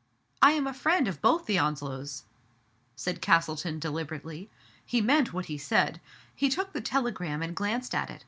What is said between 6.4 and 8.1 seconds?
took the telegram and glanced at